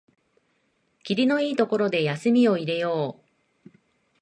[1.03, 3.19] きりのいいところで休みを入れよ
[3.63, 3.69] う